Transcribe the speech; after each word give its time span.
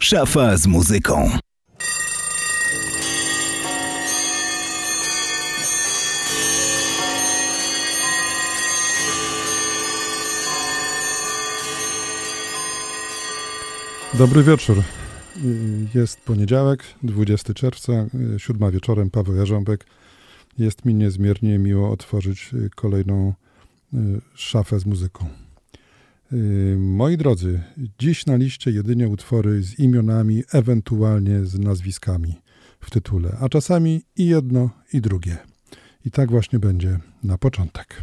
Szafa 0.00 0.56
z 0.56 0.66
muzyką. 0.66 1.30
Dobry 14.18 14.42
wieczór. 14.42 14.82
Jest 15.94 16.20
poniedziałek, 16.20 16.82
20 17.02 17.54
czerwca, 17.54 17.92
siódma 18.38 18.70
wieczorem, 18.70 19.10
Paweł 19.10 19.36
Jarząbek. 19.36 19.86
Jest 20.58 20.84
mi 20.84 20.94
niezmiernie 20.94 21.58
miło 21.58 21.90
otworzyć 21.90 22.50
kolejną 22.74 23.34
y, 23.94 23.96
szafę 24.34 24.80
z 24.80 24.86
muzyką. 24.86 25.45
Y, 26.32 26.76
moi 26.78 27.16
drodzy, 27.16 27.60
dziś 27.98 28.26
na 28.26 28.36
liście 28.36 28.70
jedynie 28.70 29.08
utwory 29.08 29.62
z 29.62 29.78
imionami, 29.78 30.42
ewentualnie 30.52 31.44
z 31.44 31.58
nazwiskami 31.58 32.34
w 32.80 32.90
tytule, 32.90 33.36
a 33.40 33.48
czasami 33.48 34.02
i 34.16 34.26
jedno, 34.26 34.70
i 34.92 35.00
drugie. 35.00 35.36
I 36.04 36.10
tak 36.10 36.30
właśnie 36.30 36.58
będzie 36.58 36.98
na 37.22 37.38
początek. 37.38 38.02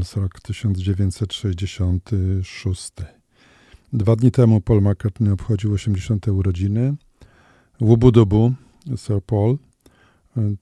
Beatles 0.00 0.16
rok 0.16 0.40
1966. 0.40 2.92
Dwa 3.92 4.16
dni 4.16 4.30
temu 4.30 4.60
Paul 4.60 4.82
McCartney 4.82 5.30
obchodził 5.30 5.72
80. 5.72 6.28
urodziny. 6.28 6.94
Łubudubu, 7.80 8.54
Sir 8.96 9.22
Paul, 9.26 9.58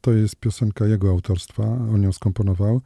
to 0.00 0.12
jest 0.12 0.36
piosenka 0.36 0.86
jego 0.86 1.10
autorstwa, 1.10 1.64
on 1.64 2.02
ją 2.02 2.12
skomponował. 2.12 2.80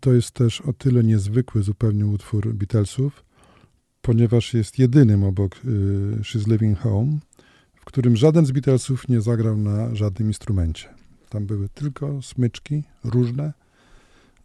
To 0.00 0.12
jest 0.12 0.30
też 0.30 0.60
o 0.60 0.72
tyle 0.72 1.04
niezwykły 1.04 1.62
zupełnie 1.62 2.06
utwór 2.06 2.54
Beatlesów, 2.54 3.24
ponieważ 4.02 4.54
jest 4.54 4.78
jedynym 4.78 5.24
obok 5.24 5.56
y, 5.56 5.58
She's 6.20 6.48
Living 6.48 6.78
Home, 6.78 7.18
w 7.74 7.84
którym 7.84 8.16
żaden 8.16 8.46
z 8.46 8.52
Beatlesów 8.52 9.08
nie 9.08 9.20
zagrał 9.20 9.56
na 9.56 9.94
żadnym 9.94 10.28
instrumencie. 10.28 10.88
Tam 11.28 11.46
były 11.46 11.68
tylko 11.68 12.22
smyczki 12.22 12.84
różne, 13.04 13.52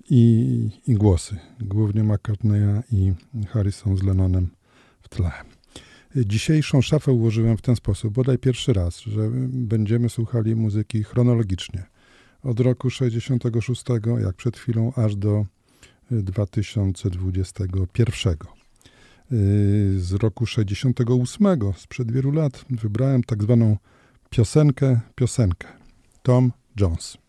i, 0.09 0.69
i 0.87 0.93
głosy, 0.93 1.35
głównie 1.61 2.03
McCartneya 2.03 2.81
i 2.91 3.13
Harrison 3.47 3.97
z 3.97 4.03
Lennonem 4.03 4.47
w 5.01 5.09
tle. 5.09 5.31
Dzisiejszą 6.15 6.81
szafę 6.81 7.11
ułożyłem 7.11 7.57
w 7.57 7.61
ten 7.61 7.75
sposób, 7.75 8.13
bodaj 8.13 8.37
pierwszy 8.37 8.73
raz, 8.73 8.99
że 8.99 9.29
będziemy 9.49 10.09
słuchali 10.09 10.55
muzyki 10.55 11.03
chronologicznie. 11.03 11.83
Od 12.43 12.59
roku 12.59 12.89
66, 12.89 13.83
jak 14.21 14.35
przed 14.35 14.57
chwilą, 14.57 14.93
aż 14.95 15.15
do 15.15 15.45
2021. 16.11 18.35
Z 19.97 20.13
roku 20.13 20.45
68, 20.45 21.47
sprzed 21.77 22.11
wielu 22.11 22.31
lat, 22.31 22.65
wybrałem 22.69 23.23
tak 23.23 23.43
zwaną 23.43 23.77
piosenkę, 24.29 24.99
piosenkę. 25.15 25.67
Tom 26.23 26.51
Jones. 26.79 27.28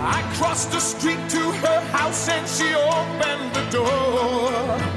I 0.00 0.22
crossed 0.34 0.70
the 0.72 0.80
street 0.80 1.18
to 1.28 1.38
her 1.38 1.80
house 1.90 2.28
and 2.28 2.48
she 2.48 2.74
opened 2.74 3.54
the 3.54 3.70
door. 3.70 4.91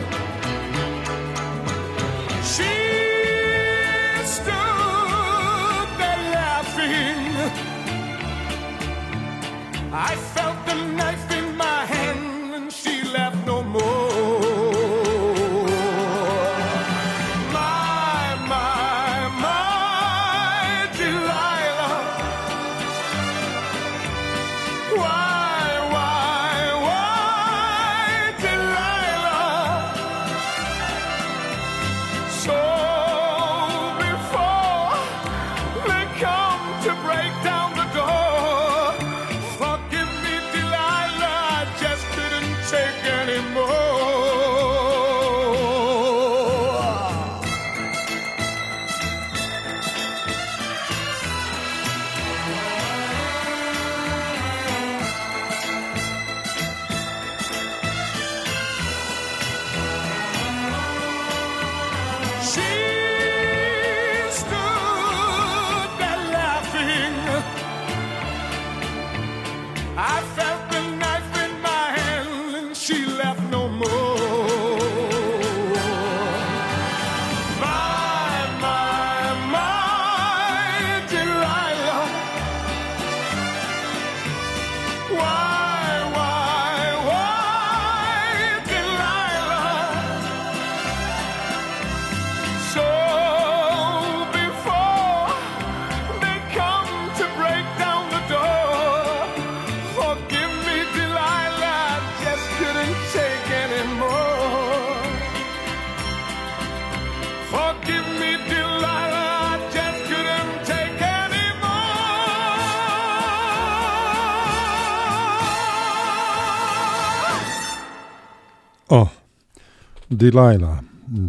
Delilah, 120.15 120.79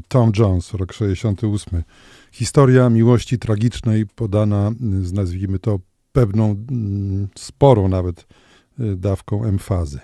Tom 0.09 0.33
Jones, 0.39 0.75
rok 0.75 0.93
68. 0.93 1.83
Historia 2.33 2.91
miłości 2.91 3.39
tragicznej 3.39 4.07
podana, 4.07 4.73
z, 5.03 5.13
nazwijmy 5.13 5.59
to, 5.59 5.79
pewną, 6.13 6.51
mm, 6.71 7.29
sporą 7.35 7.89
nawet 7.89 8.27
y, 8.81 8.97
dawką 8.97 9.45
emfazy. 9.45 10.01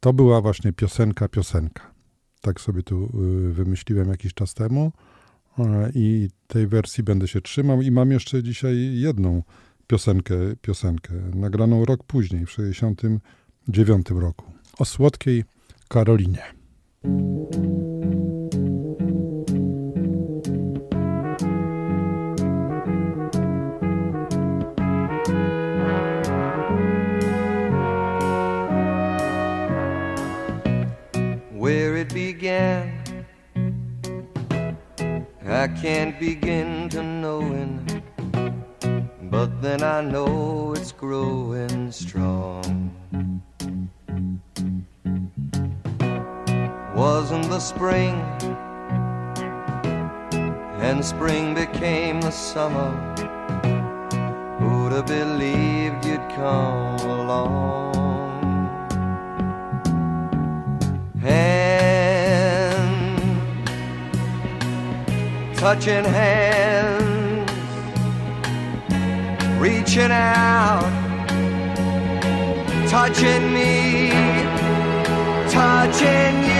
To 0.00 0.12
była 0.12 0.40
właśnie 0.40 0.72
piosenka, 0.72 1.28
piosenka. 1.28 1.94
Tak 2.40 2.60
sobie 2.60 2.82
tu 2.82 3.04
y, 3.04 3.52
wymyśliłem 3.52 4.08
jakiś 4.08 4.34
czas 4.34 4.54
temu 4.54 4.92
i 5.94 6.28
tej 6.46 6.66
wersji 6.66 7.04
będę 7.04 7.28
się 7.28 7.40
trzymał 7.40 7.82
i 7.82 7.90
mam 7.90 8.10
jeszcze 8.10 8.42
dzisiaj 8.42 8.76
jedną 8.94 9.42
piosenkę, 9.86 10.34
piosenkę 10.62 11.14
nagraną 11.34 11.84
rok 11.84 12.04
później, 12.04 12.46
w 12.46 12.50
69 12.50 14.06
roku, 14.10 14.52
o 14.78 14.84
słodkiej 14.84 15.44
Karolinie. 15.88 16.63
Where 31.64 31.96
it 31.96 32.12
began. 32.12 33.02
I 35.46 35.68
can't 35.68 36.18
begin 36.18 36.88
to 36.90 37.02
knowing, 37.02 38.02
but 39.30 39.62
then 39.62 39.82
I 39.82 40.00
know 40.00 40.72
it's 40.74 40.92
growing 40.92 41.90
strong. 41.92 42.83
Wasn't 47.04 47.48
the 47.50 47.60
spring, 47.60 48.14
and 50.80 51.04
spring 51.04 51.52
became 51.54 52.22
the 52.22 52.30
summer. 52.30 52.92
Who'd 54.58 54.92
have 54.92 55.06
believed 55.06 56.06
you'd 56.06 56.26
come 56.30 57.00
along? 57.00 57.92
hand, 61.20 62.48
touching 65.58 66.04
hands, 66.04 67.50
reaching 69.60 70.10
out, 70.10 70.88
touching 72.88 73.52
me, 73.52 74.08
touching 75.50 76.44
you. 76.48 76.53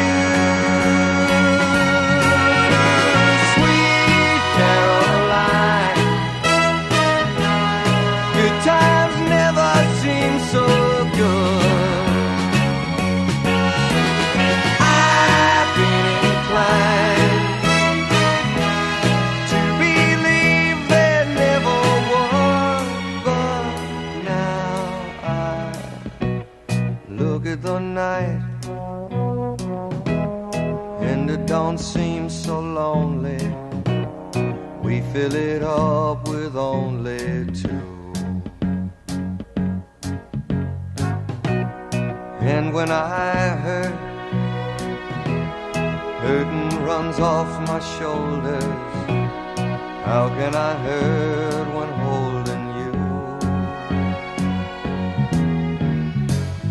Fill 35.14 35.34
it 35.34 35.62
up 35.62 36.28
with 36.28 36.56
only 36.56 37.46
two. 37.46 38.12
And 42.54 42.74
when 42.74 42.90
I 42.90 43.56
hurt 43.64 44.04
Hurting 46.24 46.70
runs 46.86 47.20
off 47.20 47.50
my 47.68 47.78
shoulders. 47.98 48.64
How 50.06 50.30
can 50.30 50.54
I 50.54 50.72
hurt 50.86 51.66
when 51.76 51.90
holding 52.04 52.64
you? 52.80 52.92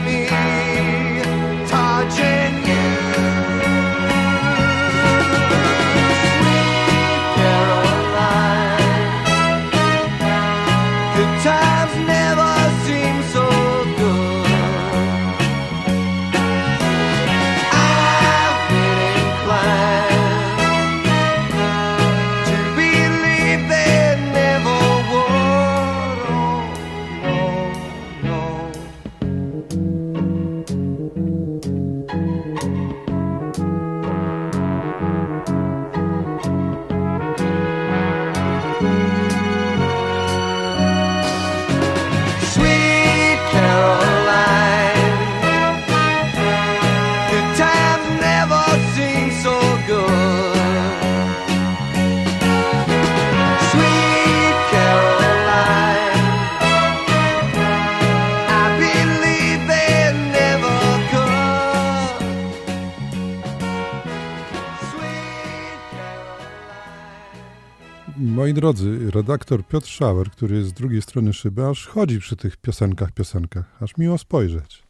Moi 68.46 68.54
drodzy, 68.54 69.12
redaktor 69.12 69.68
Piotr 69.68 69.88
Schauer, 69.88 70.32
który 70.32 70.56
jest 70.56 70.70
z 70.70 70.74
drugiej 70.74 71.02
strony 71.02 71.34
szyby, 71.34 71.66
aż 71.66 71.88
chodzi 71.88 72.20
przy 72.20 72.36
tych 72.36 72.58
piosenkach, 72.58 73.12
piosenkach. 73.12 73.84
Aż 73.84 73.98
miło 73.98 74.18
spojrzeć. 74.18 74.84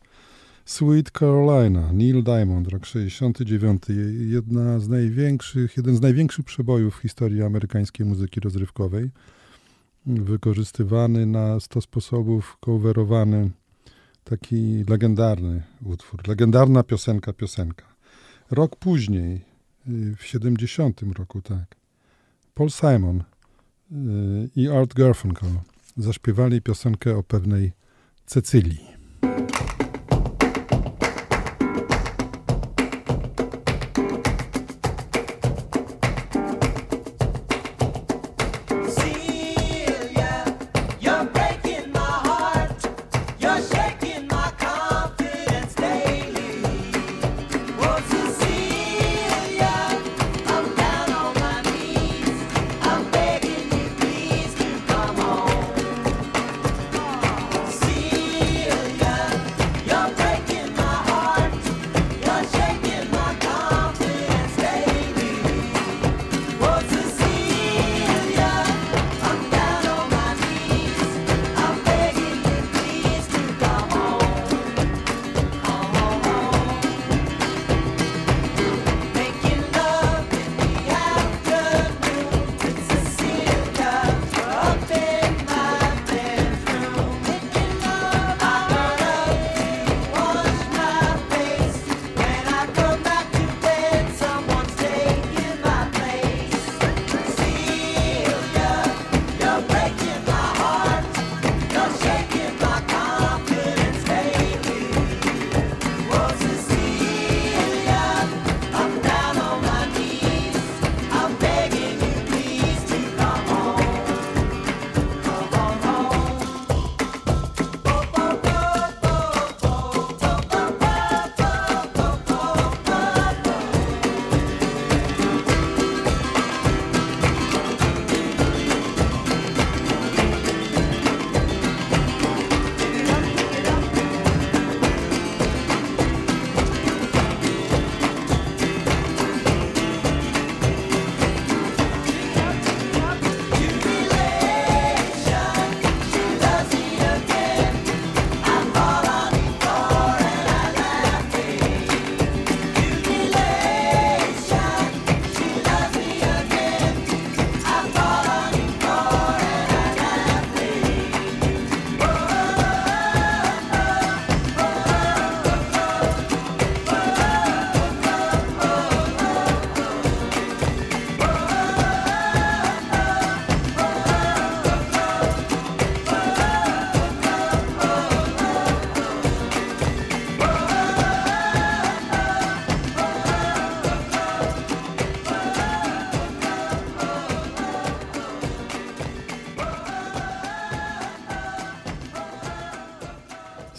Sweet 0.65 1.11
Carolina, 1.11 1.93
Neil 1.93 2.23
Diamond, 2.23 2.67
rok 2.67 2.85
69. 2.85 3.83
Jedna 4.19 4.79
z 4.79 4.87
największych, 4.87 5.77
jeden 5.77 5.95
z 5.95 6.01
największych 6.01 6.45
przebojów 6.45 6.97
w 6.97 7.01
historii 7.01 7.43
amerykańskiej 7.43 8.05
muzyki 8.05 8.39
rozrywkowej. 8.39 9.09
Wykorzystywany 10.05 11.25
na 11.25 11.59
100 11.59 11.81
sposobów, 11.81 12.57
coverowany. 12.65 13.51
Taki 14.23 14.83
legendarny 14.89 15.63
utwór, 15.83 16.27
legendarna 16.27 16.83
piosenka, 16.83 17.33
piosenka. 17.33 17.85
Rok 18.51 18.75
później, 18.75 19.41
w 20.17 20.23
70 20.23 21.01
roku, 21.17 21.41
tak, 21.41 21.75
Paul 22.53 22.69
Simon 22.69 23.23
i 24.55 24.69
Art 24.69 24.93
Garfunkel 24.93 25.49
zaśpiewali 25.97 26.61
piosenkę 26.61 27.17
o 27.17 27.23
pewnej 27.23 27.71
Cecylii. 28.25 28.94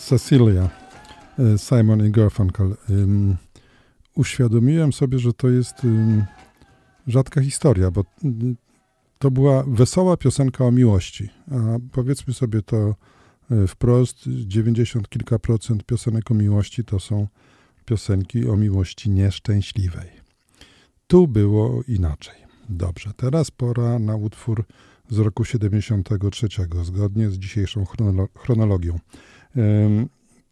Cecilia, 0.06 0.70
e, 1.38 1.58
Simon 1.58 2.06
i 2.06 2.10
Garfunkel. 2.10 2.76
Uświadomiłem 4.16 4.92
sobie, 4.92 5.18
że 5.18 5.32
to 5.32 5.48
jest 5.48 5.75
rzadka 7.06 7.40
historia, 7.40 7.90
bo 7.90 8.04
to 9.18 9.30
była 9.30 9.64
wesoła 9.66 10.16
piosenka 10.16 10.64
o 10.64 10.70
miłości. 10.70 11.28
A 11.50 11.54
powiedzmy 11.92 12.34
sobie 12.34 12.62
to 12.62 12.94
e, 13.50 13.66
wprost, 13.66 14.16
90 14.26 15.08
kilka 15.08 15.38
procent 15.38 15.84
piosenek 15.84 16.30
o 16.30 16.34
miłości 16.34 16.84
to 16.84 17.00
są 17.00 17.26
piosenki 17.84 18.48
o 18.48 18.56
miłości 18.56 19.10
nieszczęśliwej. 19.10 20.10
Tu 21.06 21.28
było 21.28 21.82
inaczej. 21.88 22.34
Dobrze, 22.68 23.10
teraz 23.16 23.50
pora 23.50 23.98
na 23.98 24.16
utwór 24.16 24.64
z 25.08 25.18
roku 25.18 25.44
73, 25.44 26.48
zgodnie 26.82 27.30
z 27.30 27.38
dzisiejszą 27.38 27.84
chronologią. 28.34 28.98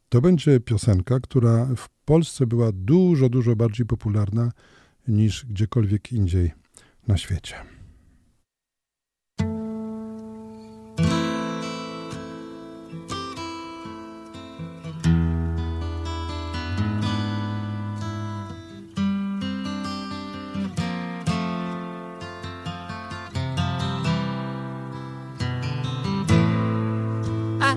To 0.08 0.20
będzie 0.20 0.60
piosenka, 0.60 1.20
która 1.20 1.68
w 1.76 1.88
Polsce 2.04 2.46
była 2.46 2.72
dużo, 2.72 3.28
dużo 3.28 3.56
bardziej 3.56 3.86
popularna 3.86 4.52
niż 5.08 5.46
gdziekolwiek 5.46 6.12
indziej 6.12 6.52
na 7.08 7.16
świecie. 7.16 7.54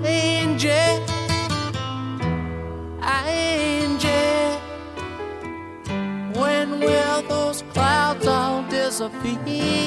Hey. 0.08 0.27
to. 9.22 9.77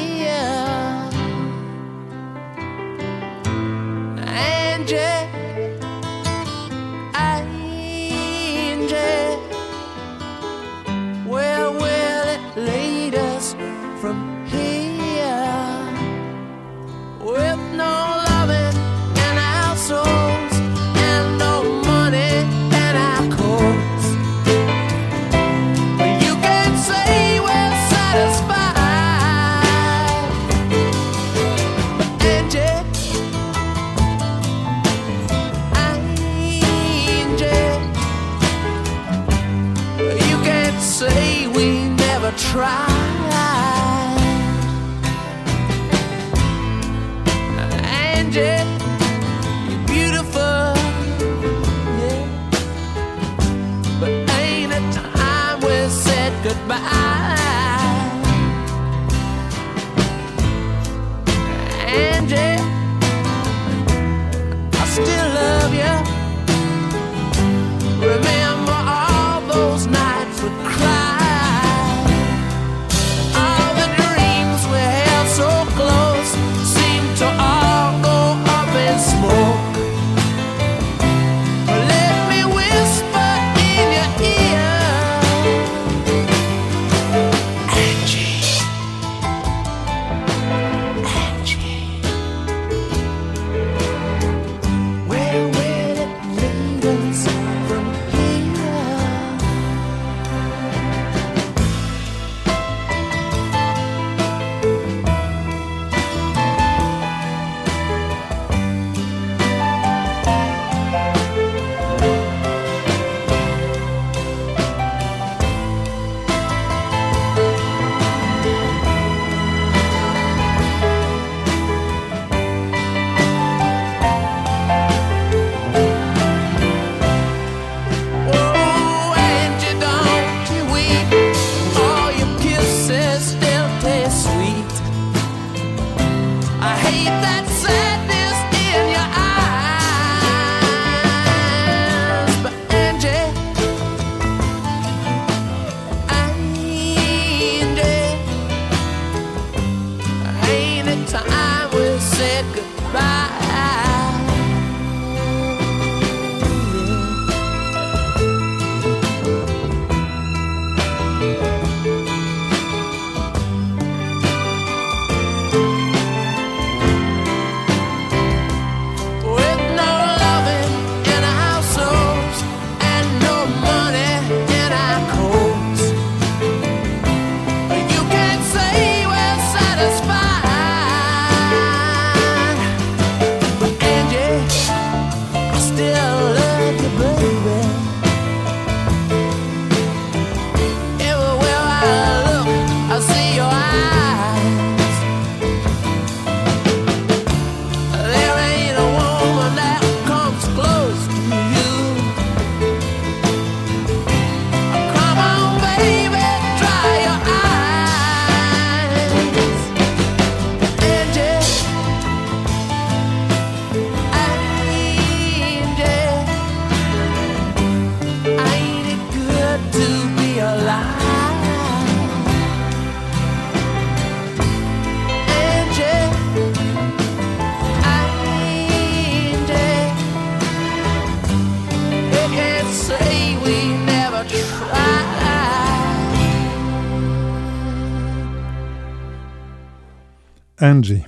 Angie 240.72 241.02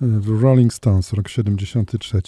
w 0.00 0.42
Rolling 0.42 0.72
Stones, 0.74 1.12
rok 1.12 1.28
73. 1.28 2.22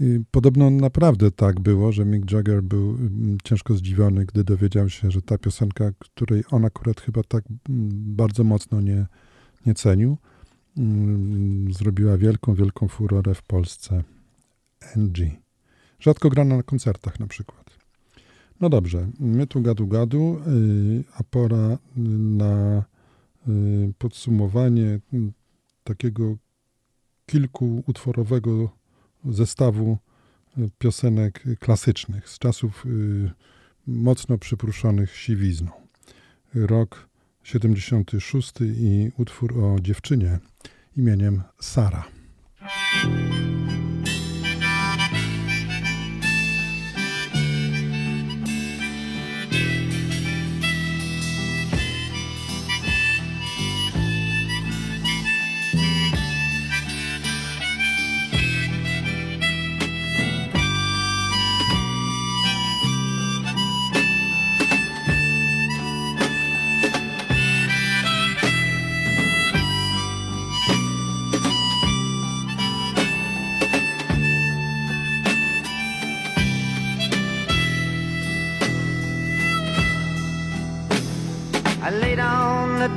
Y, 0.00 0.24
Podobno 0.30 0.70
naprawdę 0.70 1.30
tak 1.30 1.60
było, 1.60 1.92
że 1.92 2.04
Mick 2.04 2.32
Jagger 2.32 2.62
był 2.62 2.90
mm, 2.90 3.38
ciężko 3.44 3.74
zdziwiony, 3.74 4.24
gdy 4.24 4.44
dowiedział 4.44 4.88
się, 4.88 5.10
że 5.10 5.22
ta 5.22 5.38
piosenka, 5.38 5.84
której 5.98 6.44
on 6.50 6.64
akurat 6.64 7.00
chyba 7.00 7.22
tak 7.22 7.44
mm, 7.46 7.88
bardzo 7.92 8.44
mocno 8.44 8.80
nie, 8.80 9.06
nie 9.66 9.74
cenił, 9.74 10.16
mm, 10.78 11.72
zrobiła 11.72 12.18
wielką, 12.18 12.54
wielką 12.54 12.88
furorę 12.88 13.34
w 13.34 13.42
Polsce. 13.42 14.04
Angie. 14.96 15.30
Rzadko 16.00 16.30
grana 16.30 16.56
na 16.56 16.62
koncertach 16.62 17.20
na 17.20 17.26
przykład. 17.26 17.70
No 18.60 18.68
dobrze, 18.68 19.08
my 19.20 19.46
tu 19.46 19.62
gadu 19.62 19.86
gadu, 19.86 20.40
y, 20.46 21.04
a 21.14 21.22
pora 21.22 21.78
na 21.96 22.84
y, 23.48 23.92
podsumowanie 23.98 25.00
takiego 25.84 26.36
kilkuutworowego 27.26 28.76
zestawu 29.24 29.98
y, 30.58 30.70
piosenek 30.78 31.44
klasycznych 31.60 32.28
z 32.28 32.38
czasów 32.38 32.86
y, 32.86 33.30
mocno 33.86 34.38
przypruszonych 34.38 35.16
siwizną. 35.16 35.70
Rok 36.54 37.08
76 37.42 38.52
i 38.60 39.10
utwór 39.18 39.64
o 39.64 39.80
dziewczynie 39.80 40.38
imieniem 40.96 41.42
Sara. 41.60 42.04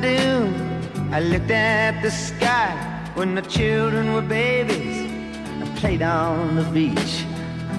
Dune. 0.02 0.54
I 1.12 1.20
looked 1.20 1.52
at 1.52 2.02
the 2.02 2.12
sky 2.12 2.72
when 3.16 3.36
the 3.36 3.42
children 3.44 4.14
were 4.14 4.22
babies. 4.22 4.98
I 5.62 5.66
played 5.80 6.02
on 6.02 6.56
the 6.56 6.64
beach. 6.64 7.26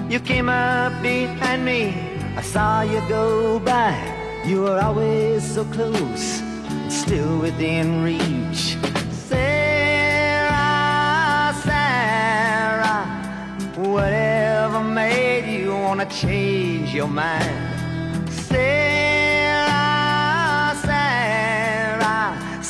You 0.09 0.19
came 0.19 0.49
up 0.49 1.01
behind 1.01 1.65
me. 1.65 1.93
I 2.35 2.41
saw 2.41 2.81
you 2.81 3.01
go 3.09 3.59
by. 3.59 3.93
You 4.45 4.61
were 4.61 4.79
always 4.79 5.43
so 5.43 5.65
close. 5.65 6.41
still 6.89 7.39
within 7.39 8.03
reach. 8.03 8.77
Sarah, 9.11 10.53
Sarah, 11.63 13.05
whatever 13.75 14.81
made 14.83 15.45
you 15.59 15.71
wanna 15.71 16.05
change 16.05 16.93
your 16.93 17.07
mind? 17.07 17.66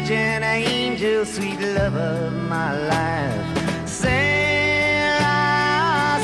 Virgin 0.00 0.44
angel, 0.44 1.24
sweet 1.24 1.58
love 1.58 1.96
of 1.96 2.32
my 2.32 2.70
life. 2.86 3.88
Sarah, 3.88 5.18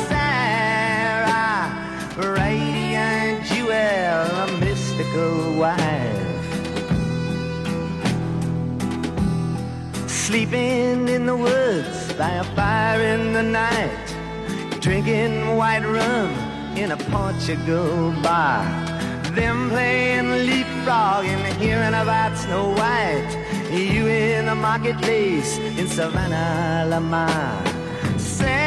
Sarah, 0.09 1.73
radiant 2.37 3.45
jewel, 3.47 3.73
a 3.73 4.47
mystical 4.61 5.59
wife. 5.59 6.47
Sleeping 10.09 11.09
in 11.09 11.27
the 11.27 11.37
woods 11.37 12.13
by 12.13 12.31
a 12.31 12.45
fire 12.55 13.01
in 13.01 13.33
the 13.33 13.43
night, 13.43 14.15
drinking 14.79 15.57
white 15.57 15.85
rum 15.85 16.31
in 16.77 16.93
a 16.93 16.97
Portugal 16.97 18.13
bar. 18.23 18.84
Them 19.35 19.69
playing 19.69 20.31
leapfrog 20.47 21.25
and 21.27 21.57
hearing 21.61 21.95
about 21.95 22.39
Snow 22.39 22.69
White. 22.71 23.37
You 23.73 24.07
in 24.07 24.47
the 24.47 24.55
marketplace 24.55 25.59
in 25.59 25.89
Savannah, 25.89 26.87
Lamar. 26.89 27.61
Sarah, 28.17 28.63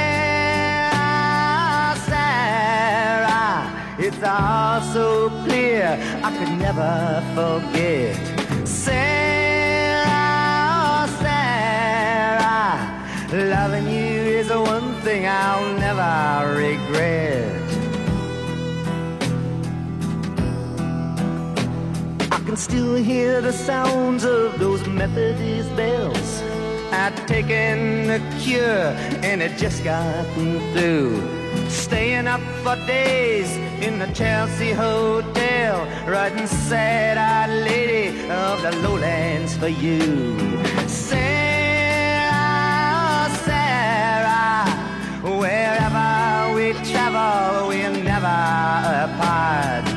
Sarah, 2.10 3.71
it's 3.97 4.21
all 4.21 4.82
so 4.91 5.30
clear 5.45 5.97
I 6.21 6.32
could 6.38 6.58
never 6.60 7.23
forget. 7.34 8.17
Sarah, 8.67 9.08
Sarah, 11.21 12.75
loving 13.32 13.88
you 13.88 14.39
is 14.39 14.49
the 14.49 14.60
one 14.60 14.99
thing 15.01 15.25
I'll 15.27 15.77
never 15.80 16.58
regret. 16.58 17.46
Still 22.57 22.95
hear 22.95 23.39
the 23.39 23.53
sounds 23.53 24.23
of 24.23 24.57
those 24.57 24.85
Methodist 24.87 25.75
bells. 25.75 26.41
I'd 26.91 27.15
taken 27.27 28.07
the 28.07 28.19
cure 28.39 28.95
and 29.23 29.41
it 29.43 29.57
just 29.57 29.83
gotten 29.83 30.59
through. 30.73 31.69
Staying 31.69 32.27
up 32.27 32.41
for 32.63 32.75
days 32.87 33.55
in 33.85 33.99
the 33.99 34.07
Chelsea 34.07 34.71
Hotel, 34.71 35.85
writing 36.07 36.47
sad-eyed 36.47 37.49
lady 37.63 38.27
of 38.29 38.61
the 38.63 38.71
lowlands 38.81 39.55
for 39.55 39.67
you. 39.67 40.59
Sarah, 40.87 41.29
Sarah, 43.45 44.65
wherever 45.21 46.55
we 46.55 46.73
travel, 46.89 47.67
we're 47.67 47.91
never 47.91 48.25
apart. 49.05 49.96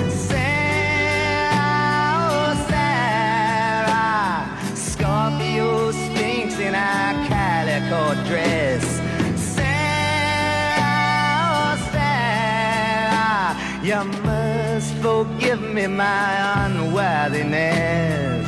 Calico 7.27 8.03
dress. 8.27 8.83
Sarah, 9.55 10.77
Sarah, 11.91 13.55
you 13.83 14.01
must 14.23 14.93
forgive 14.95 15.61
me 15.61 15.87
my 15.87 16.65
unworthiness. 16.65 18.47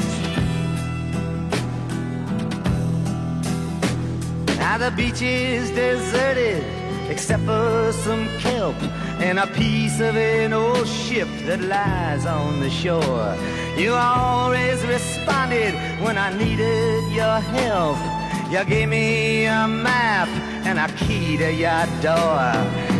Now 4.57 4.77
the 4.77 4.91
beach 4.91 5.21
is 5.21 5.69
deserted 5.71 6.63
except 7.09 7.43
for 7.43 7.91
some 7.91 8.27
kelp 8.39 8.81
and 9.21 9.37
a 9.37 9.47
piece 9.47 9.99
of 9.99 10.15
an 10.15 10.53
old 10.53 10.87
ship 10.87 11.27
that 11.45 11.61
lies 11.61 12.25
on 12.25 12.59
the 12.59 12.69
shore. 12.69 13.35
You 13.77 13.93
always 13.93 14.83
responded 14.85 15.73
when 16.01 16.17
I 16.17 16.35
needed 16.35 17.03
your 17.11 17.39
help. 17.39 18.22
You 18.53 18.63
gave 18.65 18.87
me 18.87 19.45
a 19.45 19.67
map 19.67 20.29
and 20.67 20.77
a 20.77 20.87
key 20.95 21.37
to 21.37 21.51
your 21.51 21.87
door. 22.03 22.53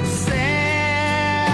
Sarah, 0.03 1.51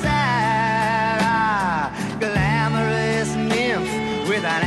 Sarah, 0.00 1.92
glamorous 2.18 3.34
nymph 3.34 3.92
with 4.30 4.44
an 4.46 4.65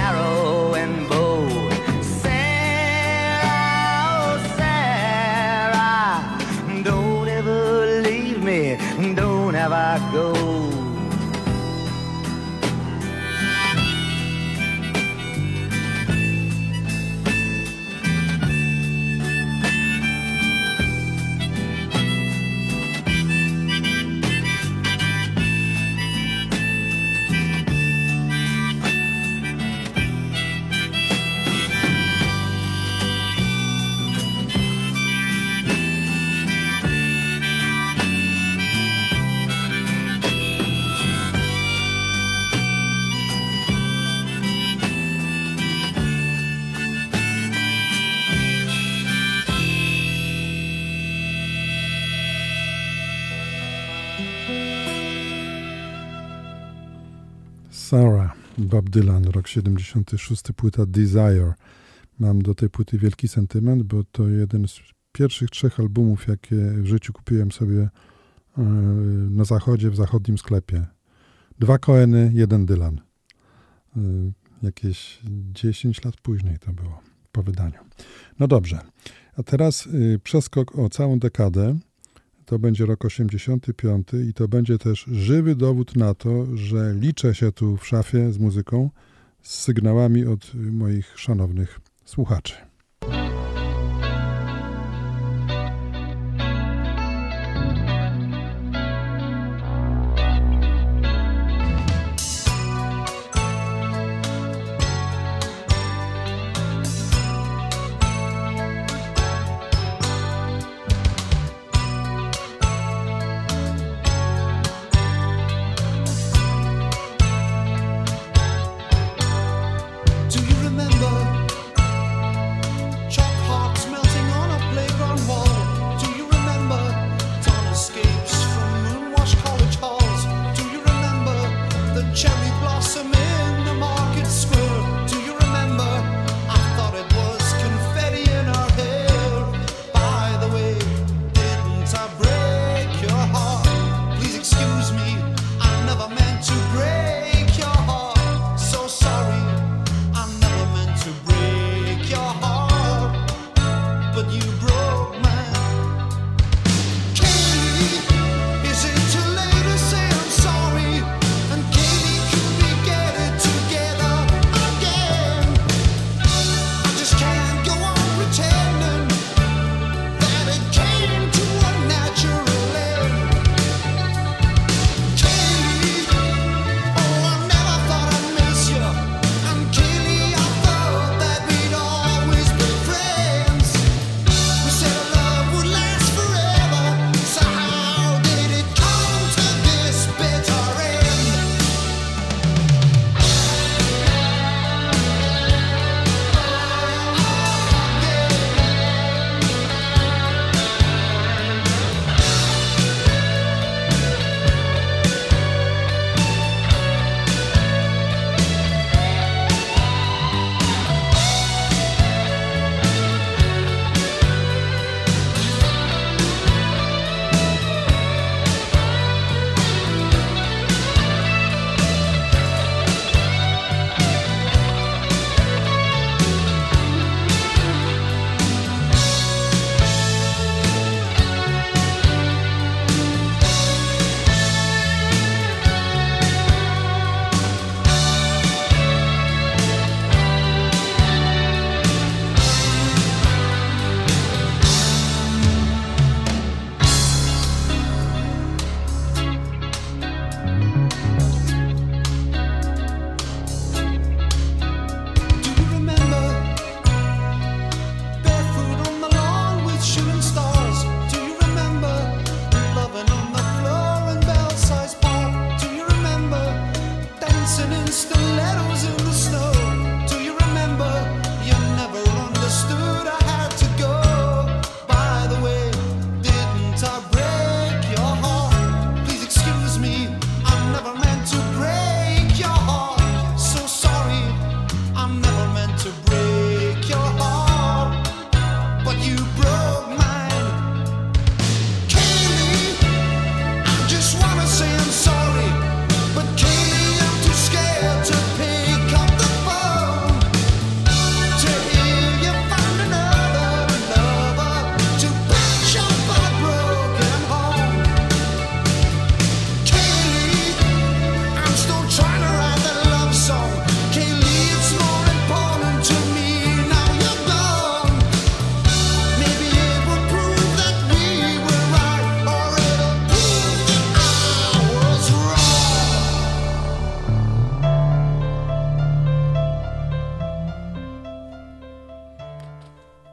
Bob 58.70 58.90
Dylan, 58.90 59.24
rok 59.24 59.48
76, 59.48 60.44
płyta 60.56 60.86
Desire. 60.86 61.54
Mam 62.20 62.42
do 62.42 62.56
tej 62.56 62.70
płyty 62.70 62.98
wielki 62.98 63.28
sentyment, 63.28 63.84
bo 63.84 64.04
to 64.12 64.28
jeden 64.28 64.68
z 64.68 64.80
pierwszych 65.12 65.50
trzech 65.50 65.80
albumów, 65.80 66.28
jakie 66.28 66.56
w 66.56 66.86
życiu 66.86 67.14
kupiłem 67.14 67.52
sobie 67.52 67.90
e, 68.58 68.62
na 69.30 69.44
zachodzie, 69.44 69.90
w 69.90 69.96
zachodnim 69.96 70.38
sklepie. 70.38 70.86
Dwa 71.60 71.78
Koeny, 71.78 72.32
jeden 72.34 72.66
Dylan. 72.66 73.02
E, 73.98 74.00
Jakieś 74.64 75.20
10 75.54 76.04
lat 76.04 76.16
później 76.22 76.60
to 76.60 76.74
było, 76.74 77.02
po 77.32 77.44
wydaniu. 77.44 77.80
No 78.40 78.48
dobrze, 78.48 78.80
a 79.36 79.44
teraz 79.44 79.86
y, 79.86 80.20
przeskok 80.24 80.80
o 80.80 80.90
całą 80.90 81.20
dekadę 81.20 81.80
to 82.50 82.60
będzie 82.60 82.86
rok 82.86 83.06
85 83.06 84.08
i 84.30 84.34
to 84.34 84.48
będzie 84.48 84.78
też 84.78 85.06
żywy 85.12 85.56
dowód 85.56 85.96
na 85.96 86.14
to, 86.14 86.58
że 86.58 86.94
liczę 86.94 87.36
się 87.36 87.52
tu 87.52 87.78
w 87.78 87.88
szafie 87.88 88.32
z 88.32 88.38
muzyką, 88.40 88.90
z 89.42 89.60
sygnałami 89.60 90.26
od 90.26 90.52
moich 90.56 91.20
szanownych 91.20 91.80
słuchaczy. 92.06 92.69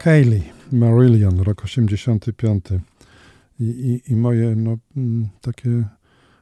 Haley, 0.07 0.43
Marillion, 0.73 1.41
rok 1.41 1.65
85. 1.65 2.65
I, 3.61 3.65
i, 3.65 4.13
i 4.13 4.17
moje 4.17 4.57
no, 4.57 4.77
mm, 4.97 5.29
takie 5.41 5.85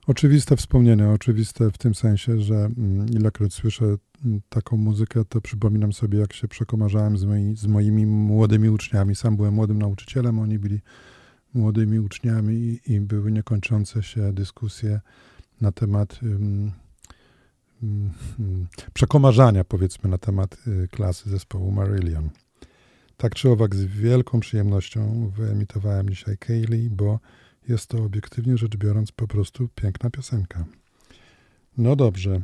oczywiste 0.06 0.56
wspomnienia, 0.56 1.12
oczywiste 1.12 1.70
w 1.70 1.78
tym 1.78 1.94
sensie, 1.94 2.40
że 2.40 2.54
mm, 2.54 3.08
ilekroć 3.08 3.54
słyszę 3.54 3.84
mm, 3.84 4.40
taką 4.48 4.76
muzykę, 4.76 5.24
to 5.24 5.40
przypominam 5.40 5.92
sobie, 5.92 6.18
jak 6.18 6.32
się 6.32 6.48
przekomarzałem 6.48 7.18
z, 7.18 7.24
moi, 7.24 7.56
z 7.56 7.66
moimi 7.66 8.06
młodymi 8.06 8.68
uczniami. 8.68 9.14
Sam 9.14 9.36
byłem 9.36 9.54
młodym 9.54 9.78
nauczycielem, 9.78 10.38
oni 10.38 10.58
byli 10.58 10.80
młodymi 11.54 11.98
uczniami 11.98 12.54
i, 12.54 12.92
i 12.92 13.00
były 13.00 13.32
niekończące 13.32 14.02
się 14.02 14.32
dyskusje 14.32 15.00
na 15.60 15.72
temat 15.72 16.20
um, 16.22 16.72
um, 17.82 18.10
przekomarzania, 18.94 19.64
powiedzmy, 19.64 20.10
na 20.10 20.18
temat 20.18 20.56
y, 20.66 20.88
klasy 20.88 21.30
zespołu 21.30 21.70
Marillion. 21.72 22.30
Tak 23.16 23.34
czy 23.34 23.50
owak, 23.50 23.74
z 23.74 23.84
wielką 23.84 24.40
przyjemnością 24.40 25.30
wyemitowałem 25.36 26.10
dzisiaj 26.10 26.38
Kaylee, 26.38 26.90
bo 26.90 27.20
jest 27.68 27.86
to 27.86 27.98
obiektywnie 27.98 28.56
rzecz 28.56 28.76
biorąc 28.76 29.12
po 29.12 29.28
prostu 29.28 29.68
piękna 29.74 30.10
piosenka. 30.10 30.64
No 31.78 31.96
dobrze, 31.96 32.40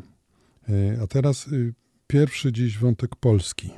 y, 0.69 0.99
a 1.03 1.07
teraz 1.07 1.49
y, 1.49 1.75
pierwszy 2.07 2.53
dziś 2.53 2.79
wątek 2.79 3.17
polski, 3.17 3.71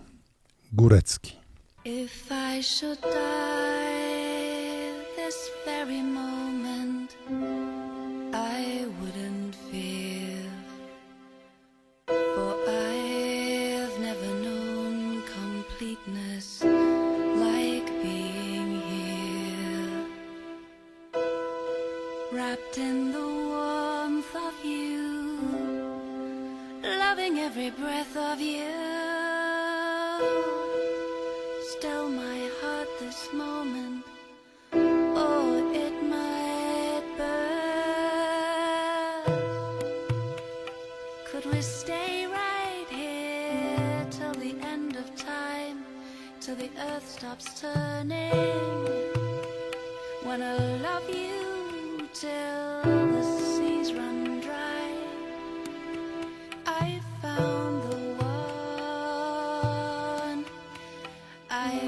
górecki. 0.73 1.37
If 1.85 2.35
I 2.59 2.63
should 2.63 3.01
die 3.01 3.33
this 5.17 5.51
very 5.65 6.03
moment, 6.03 7.17
I 8.33 8.87
wouldn't 9.01 9.42
every 27.63 27.85
breath 27.85 28.17
of 28.17 28.41
you. 28.41 28.73
Still, 31.79 32.09
my 32.09 32.51
heart 32.61 32.89
this 32.99 33.33
moment, 33.33 34.05
oh, 34.73 35.73
it 35.73 35.93
might 36.03 37.05
burst. 37.17 37.63
Could 41.31 41.47
we 41.53 41.63
stay 41.63 42.27
right 42.27 42.87
here 42.91 44.07
till 44.11 44.35
the 44.35 44.57
end 44.67 44.97
of 44.97 45.15
time, 45.15 45.85
till 46.41 46.57
the 46.57 46.71
earth 46.89 47.09
stops 47.09 47.61
turning? 47.61 48.33
Wanna 50.25 50.79
love 50.83 51.09
you 51.09 52.09
till 52.13 52.72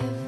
live. 0.01 0.24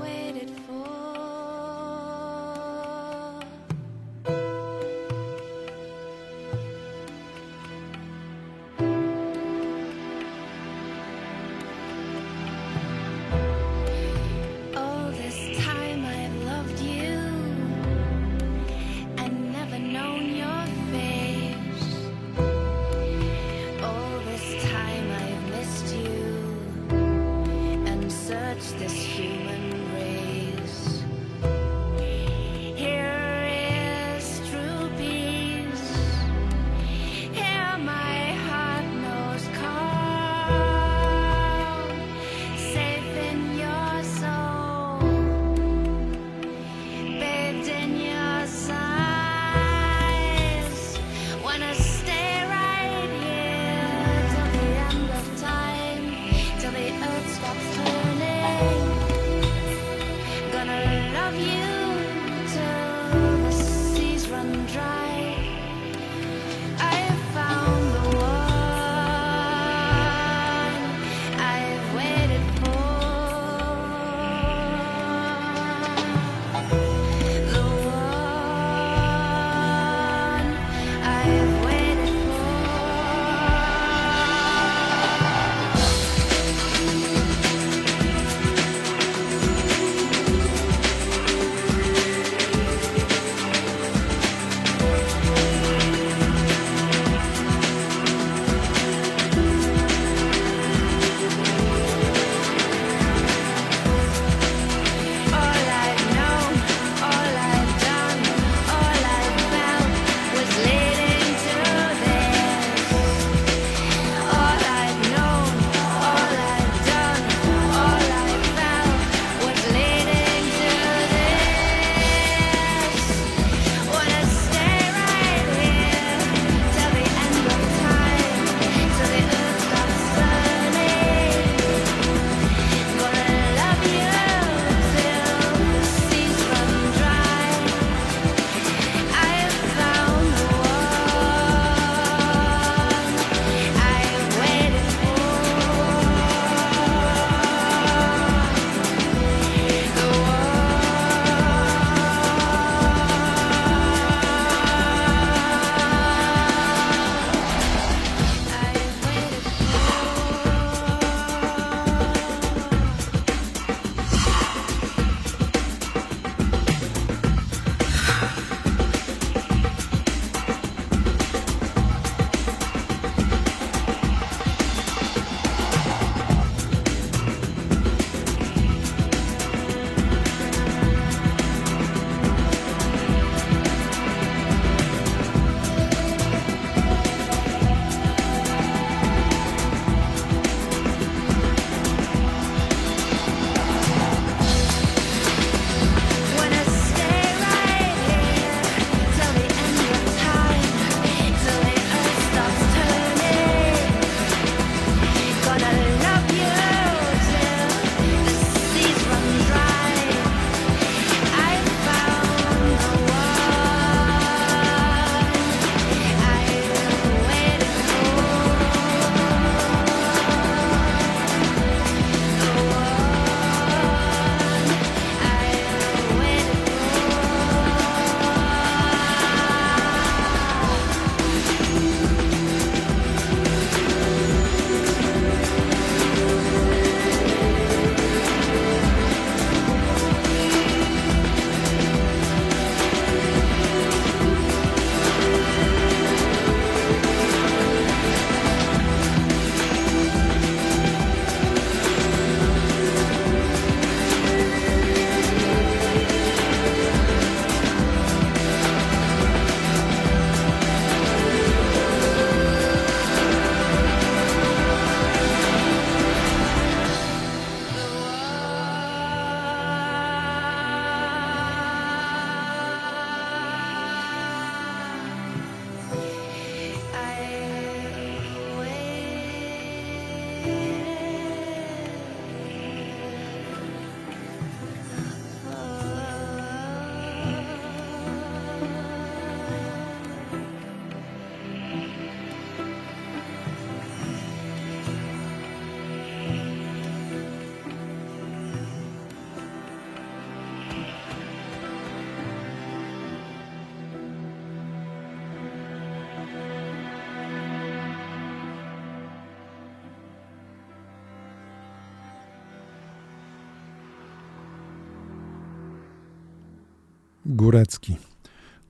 Górecki. 317.47 317.97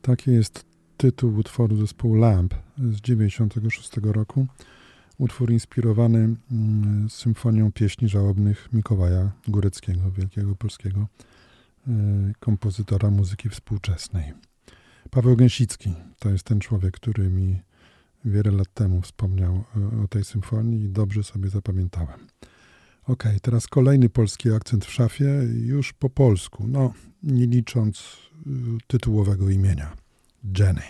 Taki 0.02 0.30
jest 0.30 0.64
tytuł 0.96 1.36
utworu 1.36 1.76
zespołu 1.76 2.14
Lamp 2.14 2.54
z 2.78 3.00
96 3.00 3.90
roku. 4.02 4.46
Utwór 5.18 5.50
inspirowany 5.50 6.18
mm, 6.18 7.10
symfonią 7.10 7.72
pieśni 7.72 8.08
żałobnych 8.08 8.68
Mikołaja 8.72 9.30
Góreckiego, 9.48 10.10
wielkiego 10.10 10.54
polskiego 10.54 11.06
y, 11.88 11.92
kompozytora 12.40 13.10
muzyki 13.10 13.48
współczesnej. 13.48 14.32
Paweł 15.10 15.36
Gęsicki 15.36 15.94
to 16.18 16.28
jest 16.30 16.44
ten 16.44 16.60
człowiek, 16.60 16.94
który 16.94 17.30
mi 17.30 17.62
wiele 18.24 18.50
lat 18.50 18.74
temu 18.74 19.02
wspomniał 19.02 19.64
y, 19.94 20.04
o 20.04 20.08
tej 20.08 20.24
symfonii 20.24 20.84
i 20.84 20.88
dobrze 20.88 21.22
sobie 21.22 21.48
zapamiętałem. 21.48 22.26
Ok, 23.08 23.24
teraz 23.42 23.66
kolejny 23.66 24.08
polski 24.08 24.52
akcent 24.52 24.84
w 24.84 24.92
szafie, 24.92 25.24
już 25.54 25.92
po 25.92 26.10
polsku, 26.10 26.64
no 26.68 26.92
nie 27.22 27.46
licząc 27.46 28.16
y, 28.46 28.50
tytułowego 28.86 29.50
imienia. 29.50 29.92
Jenny. 30.58 30.82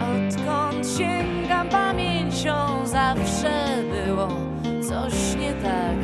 Odkąd 0.00 0.86
sięgam 0.98 1.68
pamięcią, 1.68 2.86
zawsze 2.86 3.82
było 3.90 4.28
coś 4.88 5.36
nie 5.40 5.54
tak. 5.54 5.96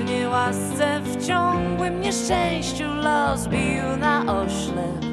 W 0.00 0.10
niełasce, 0.10 1.00
w 1.00 1.26
ciągłym 1.26 2.00
nieszczęściu 2.00 2.84
los 2.84 3.48
bił 3.48 3.96
na 4.00 4.42
oślep. 4.42 5.05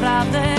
Naprawdę 0.00 0.57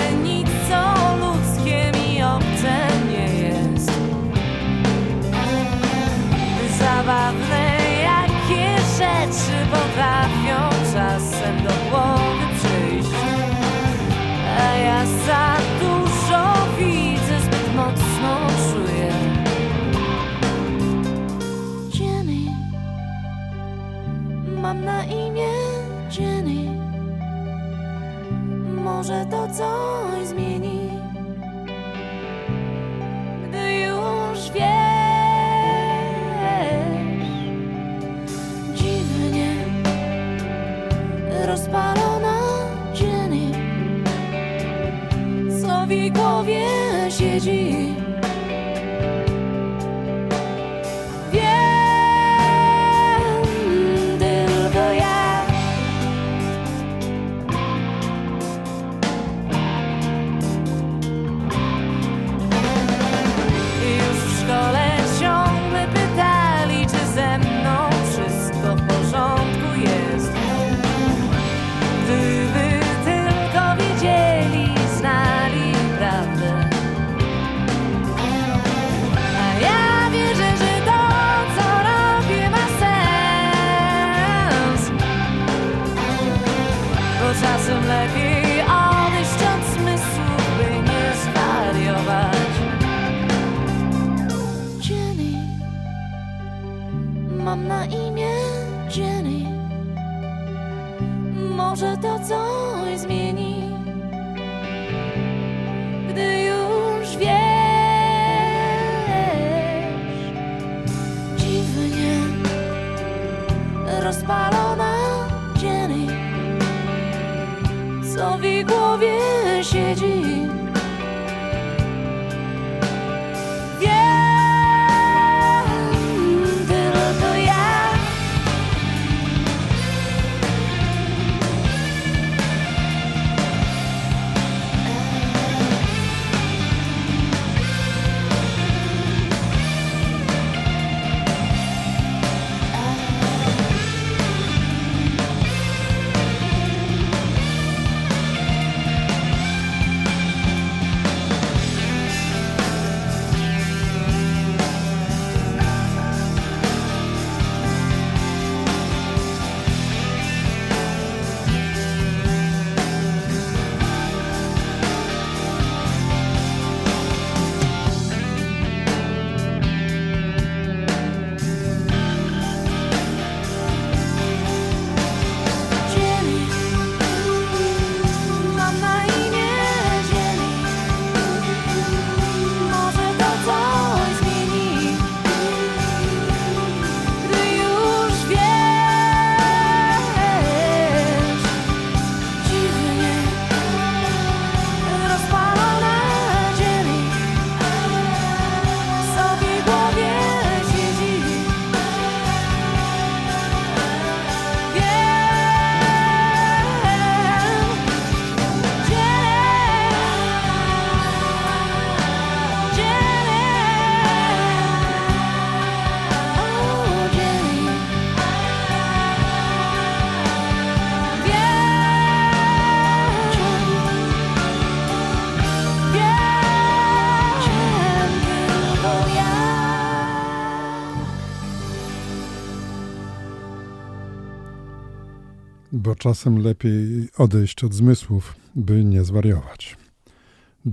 czasem 236.00 236.38
lepiej 236.38 237.08
odejść 237.18 237.64
od 237.64 237.74
zmysłów, 237.74 238.36
by 238.54 238.84
nie 238.84 239.04
zwariować. 239.04 239.76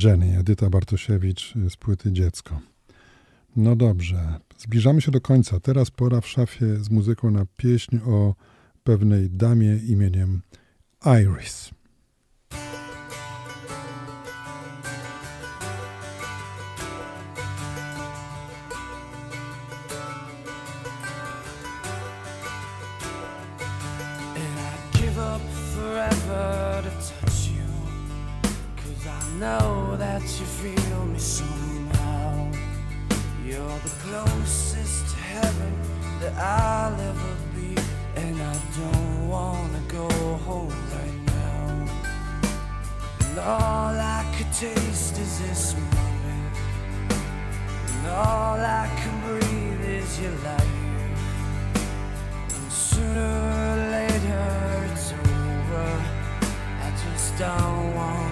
Jenny, 0.03 0.37
Edyta 0.39 0.69
Bartosiewicz 0.69 1.53
z 1.69 1.75
płyty 1.77 2.11
Dziecko. 2.11 2.59
No 3.55 3.75
dobrze, 3.75 4.39
zbliżamy 4.57 5.01
się 5.01 5.11
do 5.11 5.21
końca. 5.21 5.59
Teraz 5.59 5.91
pora 5.91 6.21
w 6.21 6.27
szafie 6.27 6.75
z 6.75 6.89
muzyką 6.89 7.31
na 7.31 7.45
pieśń 7.57 7.97
o 7.97 8.35
pewnej 8.83 9.29
damie 9.29 9.77
imieniem 9.77 10.41
Iris. 11.05 11.69
I'll 36.39 36.93
ever 36.93 37.35
be, 37.55 37.75
and 38.15 38.39
I 38.39 38.55
don't 38.77 39.27
wanna 39.27 39.81
go 39.87 40.07
home 40.45 40.69
right 40.93 41.19
now. 41.25 41.85
And 43.25 43.39
all 43.39 43.95
I 44.17 44.23
could 44.37 44.53
taste 44.53 45.17
is 45.17 45.39
this 45.41 45.73
moment, 45.73 46.55
and 47.89 48.07
all 48.07 48.59
I 48.59 48.87
can 48.99 49.15
breathe 49.25 49.83
is 49.83 50.21
your 50.21 50.35
light. 50.45 50.77
And 52.55 52.71
sooner 52.71 53.33
or 53.63 53.75
later 53.97 54.91
it's 54.91 55.11
over. 55.13 55.89
I 56.85 56.89
just 57.03 57.37
don't 57.39 57.95
want. 57.95 58.26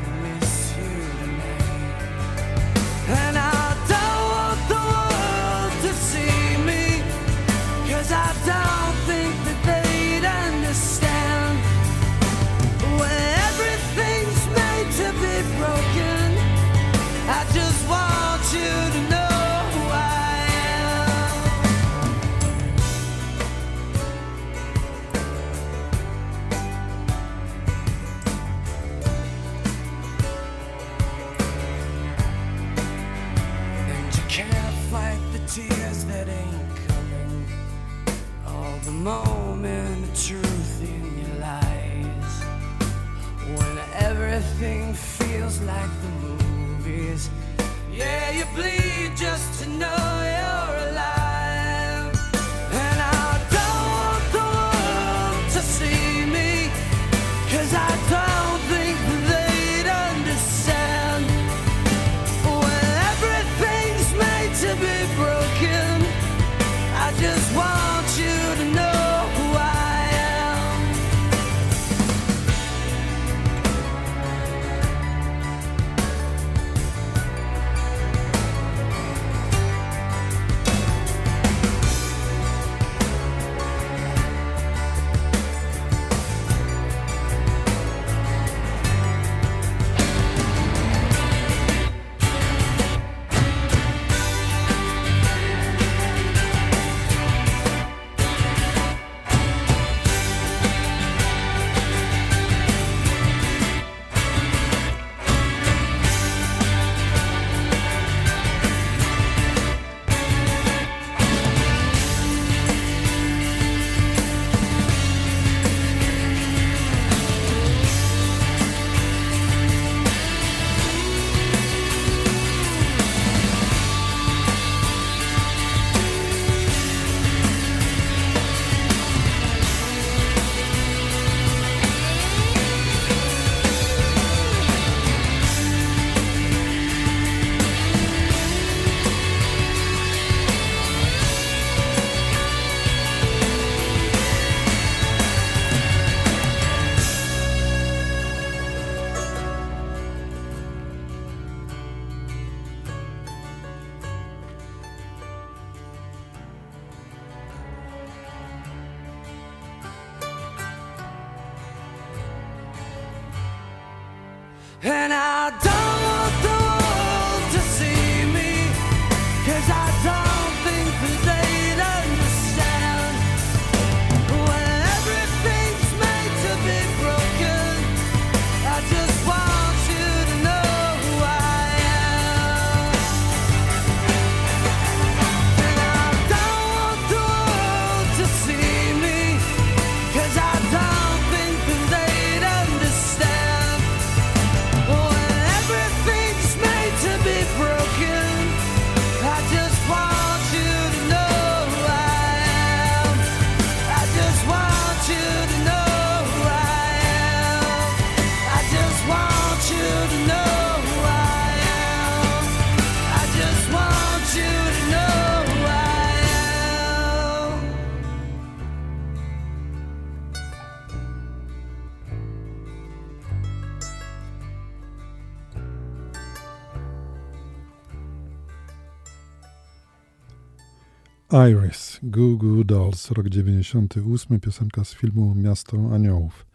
Iris, 231.36 232.00
Goo 232.04 232.38
Goo 232.38 232.64
Dolls, 232.64 233.12
rok 233.12 233.30
98, 233.30 234.40
piosenka 234.40 234.84
z 234.84 234.94
filmu 234.94 235.36
Miasto 235.36 235.78
Aniołów. 235.94 236.46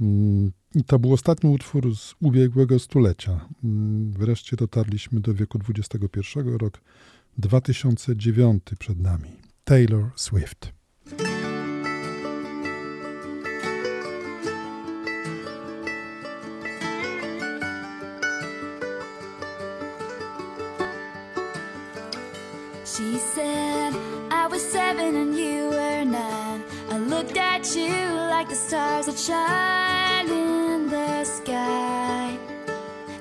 Mm, 0.00 0.52
I 0.74 0.84
to 0.84 0.98
był 0.98 1.12
ostatni 1.12 1.50
utwór 1.50 1.96
z 1.96 2.14
ubiegłego 2.20 2.78
stulecia. 2.78 3.48
Mm, 3.64 4.12
wreszcie 4.12 4.56
dotarliśmy 4.56 5.20
do 5.20 5.34
wieku 5.34 5.58
XXI, 5.68 6.38
rok 6.58 6.80
2009 7.38 8.62
przed 8.78 9.00
nami. 9.00 9.30
Taylor 9.64 10.10
Swift. 10.16 10.72
She 22.84 23.18
said 23.34 23.67
was 24.58 24.72
seven 24.72 25.14
and 25.14 25.36
you 25.36 25.68
were 25.68 26.04
nine. 26.04 26.64
I 26.90 26.98
looked 26.98 27.36
at 27.36 27.76
you 27.76 27.94
like 28.34 28.48
the 28.48 28.56
stars 28.56 29.06
that 29.06 29.16
shine 29.16 30.28
in 30.28 30.88
the 30.88 31.24
sky, 31.24 32.36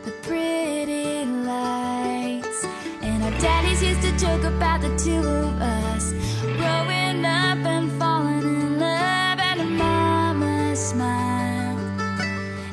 the 0.03 0.13
pretty 0.27 1.25
lights. 1.25 2.65
And 3.03 3.21
our 3.23 3.35
daddies 3.39 3.83
used 3.83 4.01
to 4.01 4.11
joke 4.17 4.45
about 4.45 4.81
the 4.81 4.93
two 5.05 5.19
of 5.19 5.61
us 5.61 6.05
growing 6.41 7.23
up 7.23 7.61
and 7.75 7.91
falling 7.99 8.47
in 8.61 8.79
love, 8.79 9.39
and 9.49 9.59
our 9.61 9.73
mama 9.83 10.75
smiled 10.75 12.01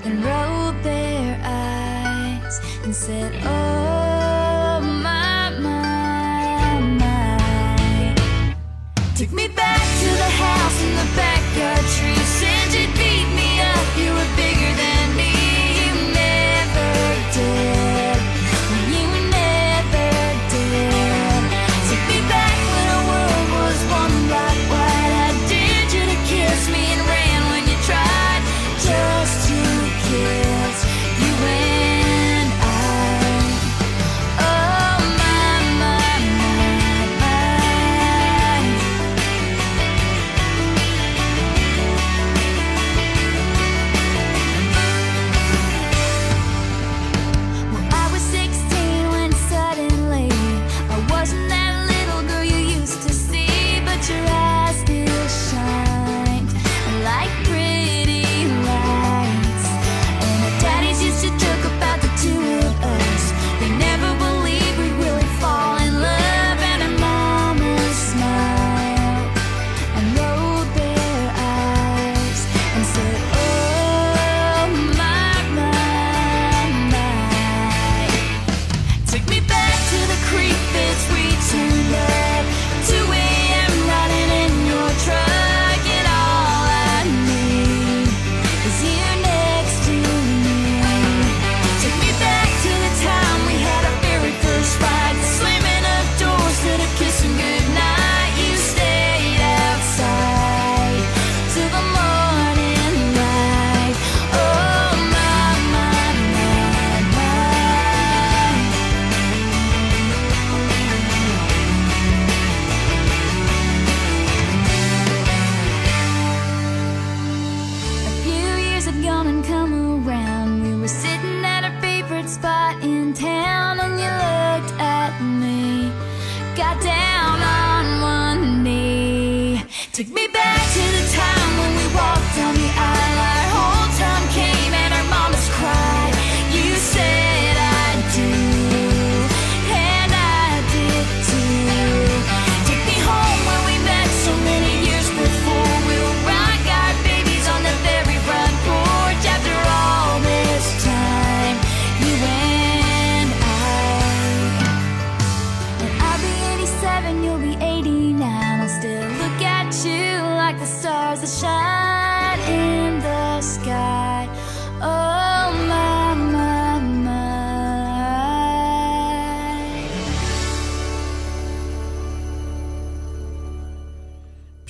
and 0.07 0.25
rolled 0.25 0.83
their 0.83 1.39
eyes 1.45 2.61
and 2.83 2.95
said, 2.95 3.31
Oh. 3.45 3.64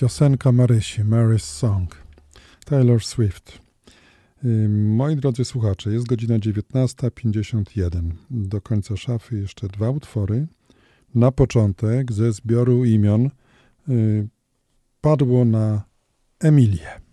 Piosenka 0.05 0.53
Marysi, 0.53 1.05
Mary's 1.05 1.45
Song, 1.45 1.95
Taylor 2.67 3.05
Swift. 3.05 3.59
Y, 4.45 4.69
moi 4.69 5.17
drodzy 5.17 5.45
słuchacze, 5.45 5.93
jest 5.93 6.07
godzina 6.07 6.39
19.51. 6.39 8.11
Do 8.31 8.61
końca 8.61 8.97
szafy 8.97 9.41
jeszcze 9.41 9.69
dwa 9.69 9.91
utwory. 9.91 10.47
Na 11.15 11.33
początek 11.33 12.13
ze 12.13 12.33
zbioru 12.33 12.85
imion 12.85 13.31
y, 13.89 14.29
padło 15.01 15.45
na 15.45 15.83
Emilię. 16.41 17.04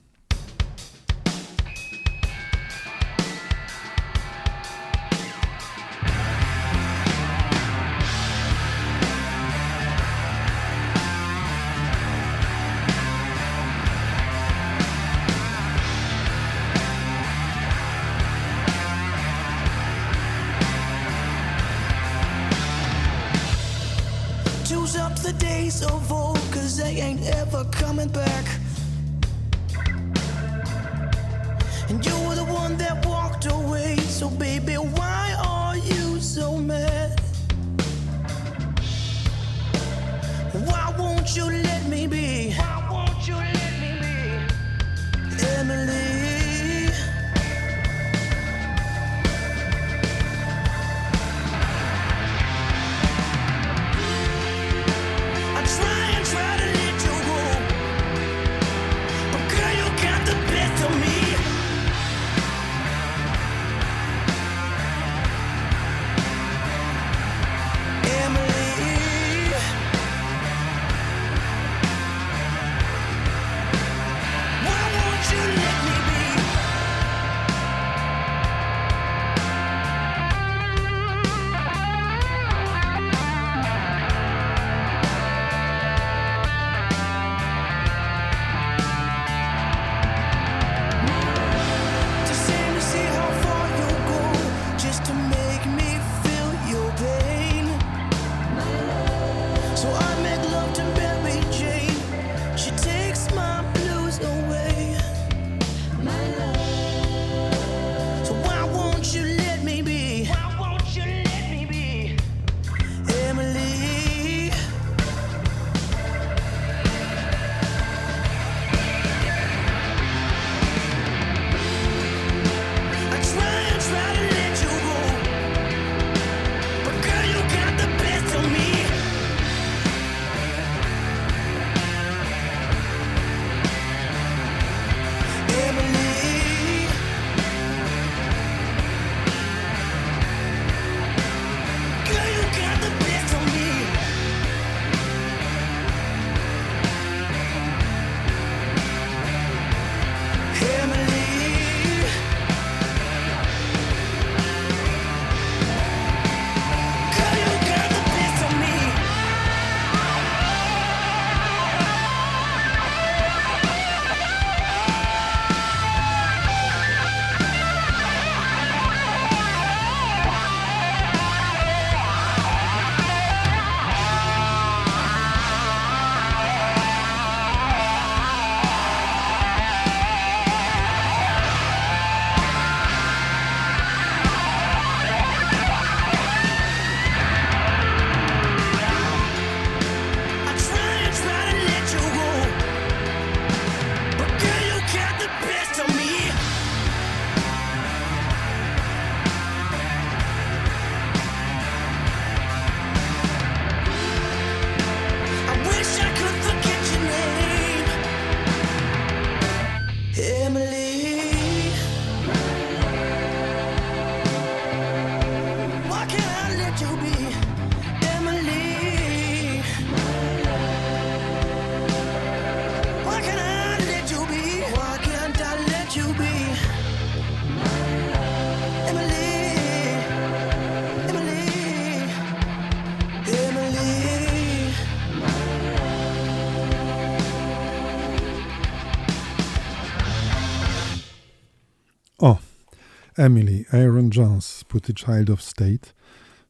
Emily, 243.22 243.66
Aaron 243.72 244.10
Jones 244.16 244.46
z 244.46 244.64
płyty 244.64 244.94
Child 244.94 245.30
of 245.30 245.42
State. 245.42 245.94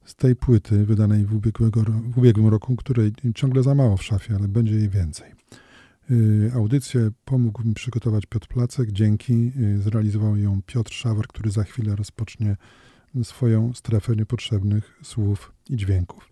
Z 0.06 0.16
tej 0.16 0.36
płyty, 0.36 0.86
wydanej 0.86 1.26
w, 1.26 1.36
ubiegłego, 1.36 1.84
w 1.84 2.18
ubiegłym 2.18 2.48
roku, 2.48 2.76
której 2.76 3.12
ciągle 3.36 3.64
za 3.64 3.76
mało 3.76 3.98
w 3.98 4.04
szafie, 4.04 4.36
ale 4.36 4.48
będzie 4.48 4.76
jej 4.76 4.90
więcej. 4.90 5.32
Y, 6.12 6.52
audycję 6.56 7.12
pomógł 7.26 7.64
mi 7.64 7.74
przygotować 7.74 8.26
Piotr 8.26 8.48
Placek. 8.48 8.92
Dzięki. 8.92 9.52
Y, 9.58 9.82
zrealizował 9.82 10.38
ją 10.38 10.62
Piotr 10.66 10.94
Szawar, 10.94 11.28
który 11.28 11.52
za 11.52 11.64
chwilę 11.64 11.96
rozpocznie 11.96 12.56
swoją 13.24 13.74
strefę 13.74 14.16
niepotrzebnych 14.16 15.00
słów 15.04 15.52
i 15.70 15.76
dźwięków. 15.76 16.30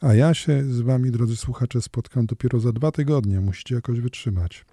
A 0.00 0.14
ja 0.14 0.34
się 0.34 0.64
z 0.64 0.80
Wami, 0.80 1.10
drodzy 1.10 1.36
słuchacze, 1.36 1.82
spotkam 1.82 2.26
dopiero 2.26 2.60
za 2.60 2.72
dwa 2.72 2.92
tygodnie. 2.92 3.40
Musicie 3.40 3.74
jakoś 3.74 4.00
wytrzymać. 4.00 4.64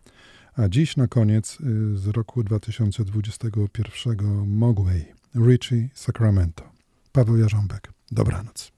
A 0.58 0.70
dziś 0.70 0.98
na 0.98 1.08
koniec 1.08 1.58
y, 1.62 1.98
z 1.98 2.08
roku 2.08 2.44
2021 2.44 4.48
Mogway, 4.48 5.06
Richie 5.36 5.90
Sacramento. 5.94 6.64
Paweł 7.12 7.38
Jarząbek. 7.38 7.94
Dobranoc. 8.12 8.75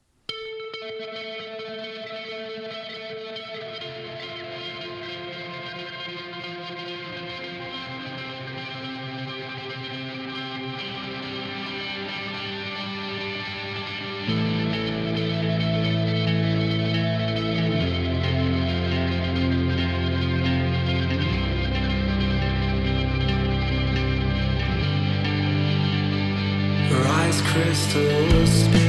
Crystals 27.63 28.86